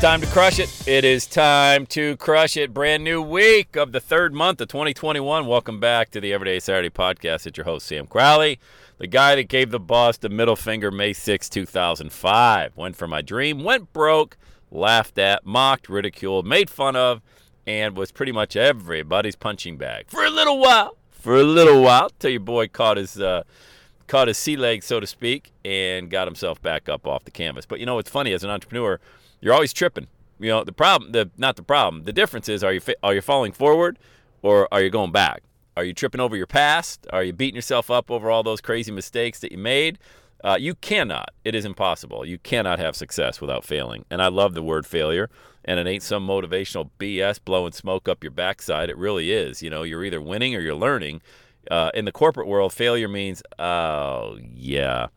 [0.00, 0.86] Time to crush it.
[0.86, 2.72] It is time to crush it.
[2.72, 5.44] Brand new week of the third month of 2021.
[5.44, 7.48] Welcome back to the Everyday Saturday podcast.
[7.48, 8.60] It's your host, Sam Crowley,
[8.98, 12.76] the guy that gave the boss the middle finger May 6, 2005.
[12.76, 14.36] Went for my dream, went broke,
[14.70, 17.20] laughed at, mocked, ridiculed, made fun of,
[17.66, 20.96] and was pretty much everybody's punching bag for a little while.
[21.10, 23.42] For a little while, till your boy caught his uh,
[24.06, 27.66] caught his sea legs, so to speak, and got himself back up off the canvas.
[27.66, 29.00] But you know what's funny as an entrepreneur,
[29.40, 30.08] you're always tripping.
[30.38, 32.04] You know the problem, the not the problem.
[32.04, 33.98] The difference is are you are you falling forward
[34.42, 35.42] or are you going back?
[35.76, 37.06] Are you tripping over your past?
[37.12, 39.98] Are you beating yourself up over all those crazy mistakes that you made?
[40.42, 41.30] Uh, you cannot.
[41.44, 42.24] It is impossible.
[42.24, 44.04] You cannot have success without failing.
[44.10, 45.30] And I love the word failure.
[45.64, 48.90] And it ain't some motivational BS blowing smoke up your backside.
[48.90, 49.62] It really is.
[49.62, 51.22] You know, you're either winning or you're learning.
[51.70, 55.08] Uh, in the corporate world, failure means, oh, yeah,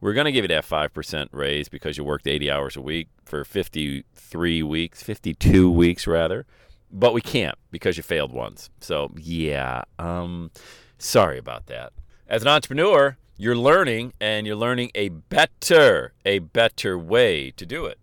[0.00, 3.08] we're going to give you that 5% raise because you worked 80 hours a week
[3.24, 6.46] for 53 weeks, 52 weeks rather.
[6.90, 8.70] But we can't because you failed once.
[8.80, 10.50] So, yeah, um,
[10.98, 11.92] sorry about that.
[12.26, 17.86] As an entrepreneur, you're learning and you're learning a better, a better way to do
[17.86, 17.99] it.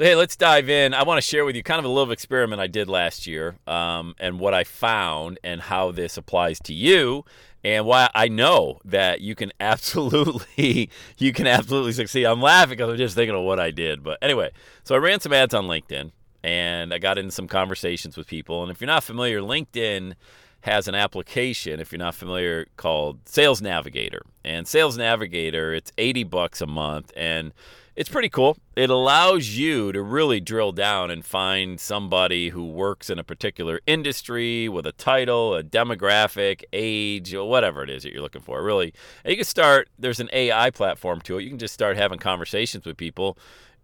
[0.00, 0.94] So, hey, let's dive in.
[0.94, 3.56] I want to share with you kind of a little experiment I did last year
[3.66, 7.26] um, and what I found and how this applies to you
[7.62, 10.88] and why I know that you can absolutely
[11.18, 12.24] you can absolutely succeed.
[12.24, 14.02] I'm laughing because I'm just thinking of what I did.
[14.02, 14.52] But anyway,
[14.84, 16.12] so I ran some ads on LinkedIn
[16.42, 18.62] and I got into some conversations with people.
[18.62, 20.14] And if you're not familiar, LinkedIn
[20.62, 24.22] has an application if you're not familiar called Sales Navigator.
[24.46, 27.52] And Sales Navigator, it's 80 bucks a month and
[28.00, 28.56] it's pretty cool.
[28.76, 33.78] It allows you to really drill down and find somebody who works in a particular
[33.86, 38.62] industry with a title, a demographic, age, whatever it is that you're looking for.
[38.62, 39.90] Really, and you can start.
[39.98, 41.42] There's an AI platform to it.
[41.42, 43.36] You can just start having conversations with people,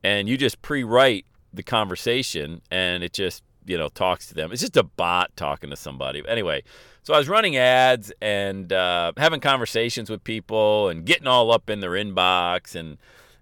[0.02, 4.50] and you just pre-write the conversation, and it just you know talks to them.
[4.50, 6.22] It's just a bot talking to somebody.
[6.26, 6.62] Anyway,
[7.02, 11.68] so I was running ads and uh, having conversations with people and getting all up
[11.68, 12.96] in their inbox and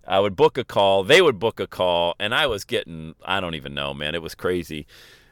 [0.06, 3.41] I would book a call, they would book a call, and I was getting, I
[3.41, 4.87] don't even know, man, it was crazy.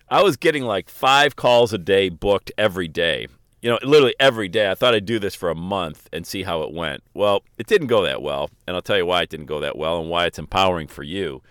[0.08, 3.28] I was getting like five calls a day booked every day.
[3.62, 4.68] You know, literally every day.
[4.68, 7.04] I thought I'd do this for a month and see how it went.
[7.14, 9.78] Well, it didn't go that well, and I'll tell you why it didn't go that
[9.78, 11.42] well and why it's empowering for you.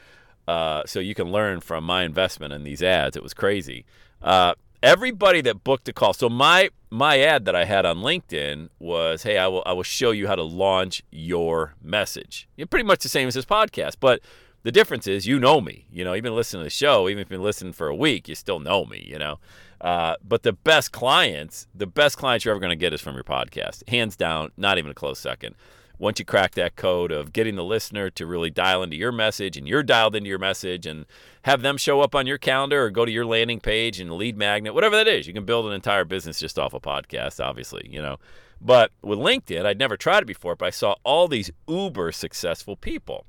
[0.47, 3.15] Uh, so you can learn from my investment in these ads.
[3.15, 3.85] It was crazy.
[4.21, 6.13] Uh, everybody that booked a call.
[6.13, 9.83] So my my ad that I had on LinkedIn was, "Hey, I will I will
[9.83, 13.95] show you how to launch your message." You're pretty much the same as this podcast,
[13.99, 14.21] but
[14.63, 15.87] the difference is you know me.
[15.91, 17.95] You know, you've been listening to the show, even if you've been listening for a
[17.95, 19.05] week, you still know me.
[19.07, 19.39] You know,
[19.81, 23.15] uh, but the best clients, the best clients you're ever going to get is from
[23.15, 25.55] your podcast, hands down, not even a close second
[26.01, 29.55] once you crack that code of getting the listener to really dial into your message
[29.55, 31.05] and you're dialed into your message and
[31.43, 34.35] have them show up on your calendar or go to your landing page and lead
[34.35, 37.87] magnet, whatever that is, you can build an entire business just off a podcast, obviously,
[37.87, 38.17] you know.
[38.59, 42.75] But with LinkedIn, I'd never tried it before, but I saw all these uber successful
[42.75, 43.27] people.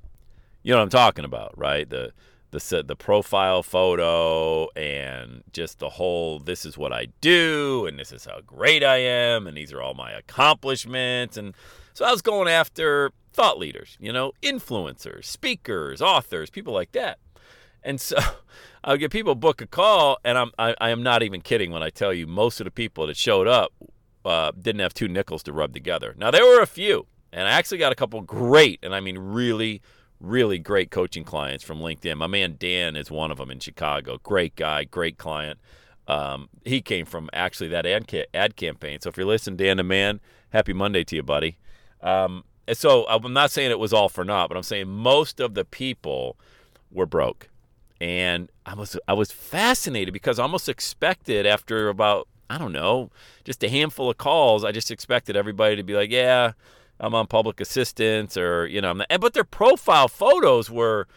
[0.63, 1.87] You know what I'm talking about, right?
[1.89, 2.13] The
[2.53, 8.13] the the profile photo and just the whole this is what I do and this
[8.13, 11.55] is how great I am and these are all my accomplishments and
[11.95, 17.19] so I was going after thought leaders, you know, influencers, speakers, authors, people like that.
[17.83, 18.17] And so
[18.85, 21.71] I would get people book a call, and I'm I, I, am not even kidding
[21.71, 23.73] when I tell you most of the people that showed up
[24.25, 26.15] uh, didn't have two nickels to rub together.
[26.17, 29.19] Now there were a few, and I actually got a couple great, and I mean
[29.19, 29.83] really,
[30.23, 32.17] really great coaching clients from LinkedIn.
[32.17, 34.19] My man Dan is one of them in Chicago.
[34.23, 35.59] Great guy, great client.
[36.09, 39.01] Um, he came from actually that ad, ca- ad campaign.
[39.01, 40.21] So if you're listening, Dan the man,
[40.51, 41.59] happy Monday to you, buddy.
[42.01, 45.41] Um, and so I'm not saying it was all for naught, but I'm saying most
[45.41, 46.37] of the people
[46.91, 47.49] were broke.
[48.01, 53.11] And I was I was fascinated because I almost expected after about I don't know,
[53.45, 54.65] just a handful of calls.
[54.65, 56.53] I just expected everybody to be like, yeah,
[57.03, 61.09] I'm on public assistance or, you know, I'm not, but their profile photos were,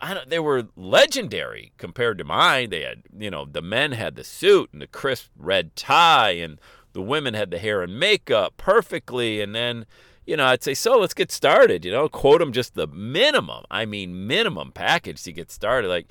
[0.00, 2.70] I don't, they were legendary compared to mine.
[2.70, 6.60] They had, you know, the men had the suit and the crisp red tie and
[6.92, 9.40] the women had the hair and makeup perfectly.
[9.40, 9.86] And then,
[10.24, 13.64] you know, I'd say, so let's get started, you know, quote them just the minimum.
[13.72, 15.88] I mean, minimum package to get started.
[15.88, 16.06] Like,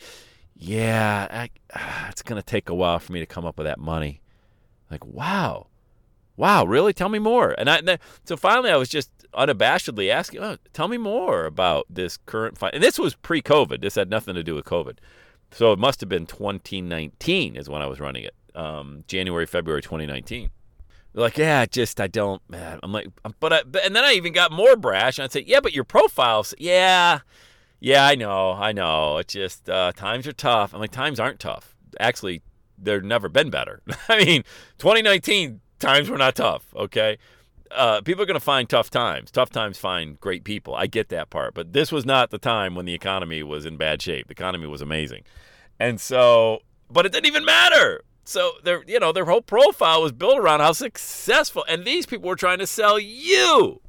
[0.53, 3.67] yeah, I, uh, it's going to take a while for me to come up with
[3.67, 4.21] that money.
[4.91, 5.67] Like, wow.
[6.35, 6.93] Wow, really?
[6.93, 7.51] Tell me more.
[7.57, 12.17] And I, so finally, I was just unabashedly asking, oh, tell me more about this
[12.25, 12.73] current fight.
[12.73, 13.81] And this was pre COVID.
[13.81, 14.97] This had nothing to do with COVID.
[15.51, 19.81] So it must have been 2019 is when I was running it, um, January, February
[19.81, 20.49] 2019.
[21.13, 22.41] They're like, yeah, just I don't.
[22.49, 22.79] Man.
[22.81, 23.07] I'm like,
[23.39, 25.83] but, I, and then I even got more brash, and I'd say, yeah, but your
[25.83, 27.19] profiles, yeah,
[27.79, 29.17] yeah, I know, I know.
[29.17, 30.73] It's just uh, times are tough.
[30.73, 31.75] I'm like, times aren't tough.
[31.99, 32.41] Actually,
[32.79, 33.81] they've never been better.
[34.09, 34.43] I mean,
[34.79, 36.65] 2019 times were not tough.
[36.75, 37.17] Okay,
[37.71, 39.31] uh, people are going to find tough times.
[39.31, 40.75] Tough times find great people.
[40.75, 43.77] I get that part, but this was not the time when the economy was in
[43.77, 44.27] bad shape.
[44.27, 45.23] The economy was amazing,
[45.79, 46.59] and so,
[46.89, 50.61] but it didn't even matter so their you know their whole profile was built around
[50.61, 53.81] how successful and these people were trying to sell you.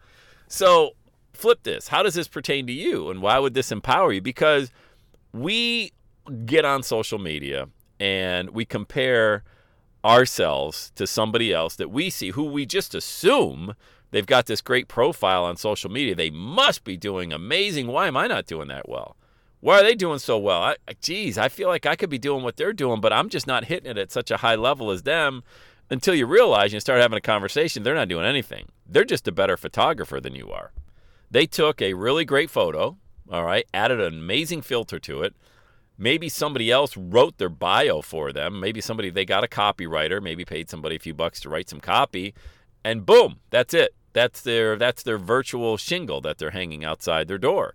[0.49, 0.93] So
[1.33, 1.89] flip this.
[1.89, 4.21] How does this pertain to you and why would this empower you?
[4.21, 4.71] Because
[5.33, 5.93] we
[6.47, 7.69] get on social media
[8.01, 9.45] and we compare
[10.05, 13.75] ourselves to somebody else that we see who we just assume
[14.11, 16.15] they've got this great profile on social media.
[16.15, 17.87] They must be doing amazing.
[17.87, 19.17] Why am I not doing that well?
[19.61, 20.63] Why are they doing so well?
[20.63, 23.47] I, geez, I feel like I could be doing what they're doing, but I'm just
[23.47, 25.43] not hitting it at such a high level as them
[25.91, 28.67] until you realize and start having a conversation, they're not doing anything.
[28.87, 30.73] They're just a better photographer than you are.
[31.31, 32.97] They took a really great photo,
[33.31, 35.35] all right, added an amazing filter to it.
[35.97, 38.59] Maybe somebody else wrote their bio for them.
[38.59, 41.81] Maybe somebody, they got a copywriter, maybe paid somebody a few bucks to write some
[41.81, 42.35] copy,
[42.85, 43.95] and boom, that's it.
[44.13, 47.75] That's their that's their virtual shingle that they're hanging outside their door.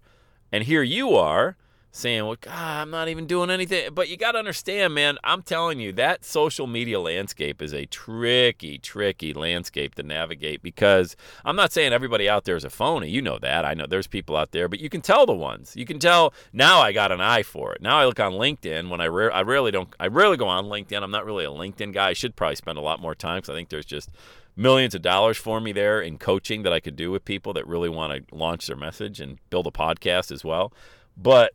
[0.52, 1.58] And here you are
[1.92, 3.94] saying, well, God, I'm not even doing anything.
[3.94, 7.86] But you got to understand, man, I'm telling you, that social media landscape is a
[7.86, 13.10] tricky, tricky landscape to navigate because I'm not saying everybody out there is a phony.
[13.10, 13.66] You know that.
[13.66, 15.76] I know there's people out there, but you can tell the ones.
[15.76, 17.82] You can tell now I got an eye for it.
[17.82, 20.66] Now I look on LinkedIn when I, ra- I rarely don't, I rarely go on
[20.66, 21.02] LinkedIn.
[21.02, 22.10] I'm not really a LinkedIn guy.
[22.10, 24.12] I should probably spend a lot more time because I think there's just
[24.56, 27.66] millions of dollars for me there in coaching that I could do with people that
[27.66, 30.74] really want to launch their message and build a podcast as well.
[31.18, 31.54] But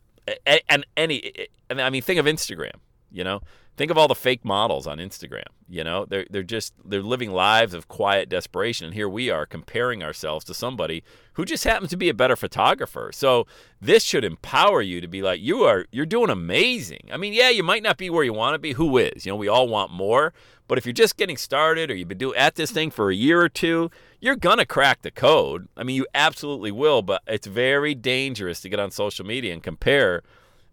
[0.69, 2.75] and any and I mean think of Instagram,
[3.11, 3.41] you know?
[3.77, 6.05] Think of all the fake models on Instagram, you know?
[6.05, 10.45] They're they're just they're living lives of quiet desperation and here we are comparing ourselves
[10.47, 13.11] to somebody who just happens to be a better photographer.
[13.13, 13.47] So
[13.81, 17.09] this should empower you to be like you are you're doing amazing.
[17.13, 18.73] I mean, yeah, you might not be where you want to be.
[18.73, 19.27] Who is?
[19.27, 20.33] You know, we all want more,
[20.69, 23.15] but if you're just getting started or you've been doing at this thing for a
[23.15, 25.69] year or two, you're going to crack the code.
[25.77, 29.63] I mean, you absolutely will, but it's very dangerous to get on social media and
[29.63, 30.23] compare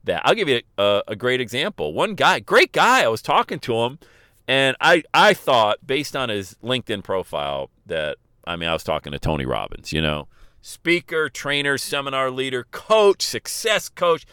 [0.06, 0.21] that.
[0.25, 1.94] I'll give you a, a great example.
[1.94, 4.00] One guy, great guy, I was talking to him,
[4.48, 9.12] and I, I thought, based on his LinkedIn profile, that, I mean, I was talking
[9.12, 10.27] to Tony Robbins, you know,
[10.62, 14.25] speaker, trainer, seminar leader, coach, success coach.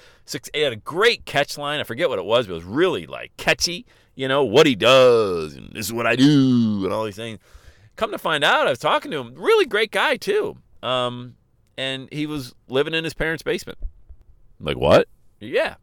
[0.52, 1.80] He had a great catch line.
[1.80, 4.74] I forget what it was, but it was really like catchy, you know, what he
[4.74, 7.38] does, and this is what I do, and all these things
[7.98, 9.34] come to find out, I was talking to him.
[9.34, 10.56] Really great guy too.
[10.82, 11.34] Um,
[11.76, 13.78] and he was living in his parents' basement.
[14.58, 15.08] I'm like what?
[15.40, 15.76] Yeah,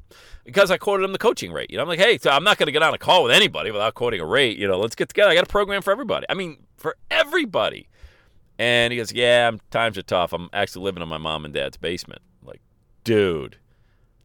[0.44, 1.72] because I quoted him the coaching rate.
[1.72, 3.32] You know, I'm like, hey, so I'm not going to get on a call with
[3.32, 4.58] anybody without quoting a rate.
[4.58, 5.32] You know, let's get together.
[5.32, 6.26] I got a program for everybody.
[6.30, 7.88] I mean, for everybody.
[8.60, 10.34] And he goes, yeah, times are tough.
[10.34, 12.22] I'm actually living in my mom and dad's basement.
[12.42, 12.62] I'm like,
[13.04, 13.58] dude,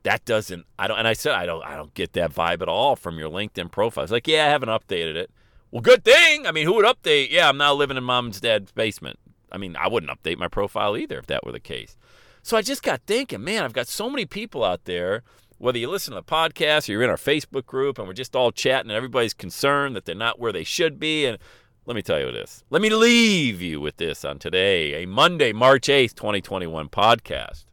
[0.02, 0.66] that doesn't.
[0.78, 0.98] I don't.
[0.98, 1.64] And I said, I don't.
[1.64, 4.04] I don't get that vibe at all from your LinkedIn profile.
[4.04, 5.30] It's like, yeah, I haven't updated it.
[5.70, 6.46] Well, good thing.
[6.46, 7.30] I mean, who would update?
[7.30, 9.18] Yeah, I'm now living in mom's dad's basement.
[9.52, 11.96] I mean, I wouldn't update my profile either if that were the case.
[12.42, 15.22] So I just got thinking, man, I've got so many people out there,
[15.58, 18.34] whether you listen to the podcast or you're in our Facebook group and we're just
[18.34, 21.26] all chatting and everybody's concerned that they're not where they should be.
[21.26, 21.38] And
[21.84, 22.64] let me tell you this.
[22.70, 27.64] Let me leave you with this on today, a Monday, March 8th, 2021 podcast.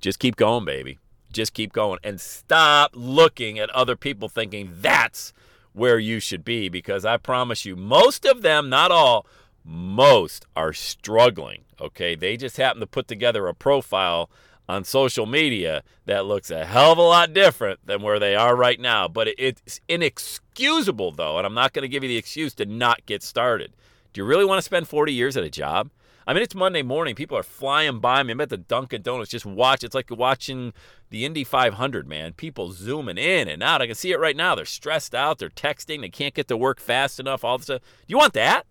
[0.00, 0.98] Just keep going, baby.
[1.32, 5.32] Just keep going and stop looking at other people thinking that's
[5.72, 9.26] where you should be because I promise you, most of them, not all,
[9.64, 11.64] most are struggling.
[11.80, 12.14] Okay.
[12.14, 14.30] They just happen to put together a profile
[14.68, 18.54] on social media that looks a hell of a lot different than where they are
[18.54, 19.08] right now.
[19.08, 23.04] But it's inexcusable, though, and I'm not going to give you the excuse to not
[23.04, 23.72] get started.
[24.12, 25.90] Do you really want to spend 40 years at a job?
[26.26, 27.16] I mean, it's Monday morning.
[27.16, 28.30] People are flying by me.
[28.32, 29.30] I'm at the Dunkin' Donuts.
[29.30, 29.82] Just watch.
[29.82, 30.72] It's like watching
[31.08, 32.34] the Indy 500, man.
[32.34, 33.82] People zooming in and out.
[33.82, 34.54] I can see it right now.
[34.54, 35.38] They're stressed out.
[35.38, 36.02] They're texting.
[36.02, 37.44] They can't get to work fast enough.
[37.44, 37.82] All this stuff.
[37.82, 38.66] Do you want that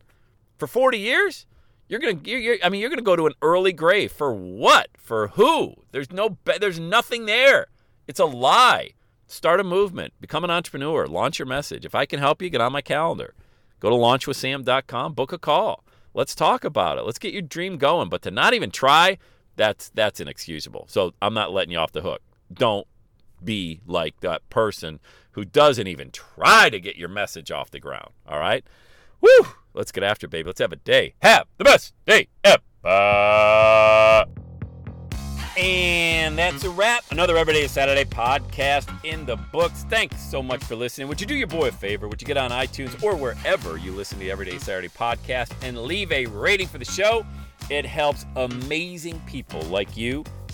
[0.59, 1.45] for 40 years?
[1.87, 2.19] You're gonna.
[2.23, 4.89] You're, you're, I mean, you're gonna go to an early grave for what?
[4.97, 5.73] For who?
[5.91, 6.37] There's no.
[6.59, 7.67] There's nothing there.
[8.07, 8.91] It's a lie.
[9.25, 10.13] Start a movement.
[10.21, 11.07] Become an entrepreneur.
[11.07, 11.85] Launch your message.
[11.85, 13.33] If I can help you, get on my calendar.
[13.79, 15.13] Go to launchwithsam.com.
[15.13, 15.83] Book a call.
[16.13, 17.05] Let's talk about it.
[17.05, 18.09] Let's get your dream going.
[18.09, 19.17] But to not even try,
[19.55, 20.85] that's that's inexcusable.
[20.89, 22.21] So I'm not letting you off the hook.
[22.53, 22.87] Don't
[23.43, 24.99] be like that person
[25.31, 28.11] who doesn't even try to get your message off the ground.
[28.27, 28.63] All right?
[29.21, 29.47] Woo!
[29.79, 30.45] Let's get after it, baby.
[30.45, 31.13] Let's have a day.
[31.21, 32.61] Have the best day ever.
[35.57, 37.05] And that's a wrap.
[37.11, 39.85] Another Everyday Saturday podcast in the books.
[39.89, 41.07] Thanks so much for listening.
[41.07, 42.09] Would you do your boy a favor?
[42.09, 45.77] Would you get on iTunes or wherever you listen to the Everyday Saturday podcast and
[45.77, 47.25] leave a rating for the show?
[47.69, 50.25] It helps amazing people like you